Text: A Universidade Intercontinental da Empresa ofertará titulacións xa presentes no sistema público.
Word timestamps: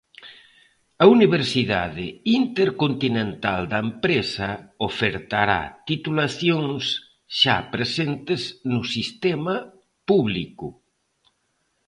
A 1.03 1.05
Universidade 1.15 2.05
Intercontinental 2.41 3.61
da 3.71 3.79
Empresa 3.87 4.49
ofertará 4.89 5.61
titulacións 5.89 6.83
xa 7.39 7.57
presentes 7.73 8.41
no 8.71 8.81
sistema 8.95 9.55
público. 10.09 10.67